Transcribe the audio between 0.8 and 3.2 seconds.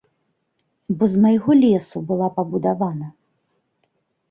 Бо з майго лесу была пабудавана.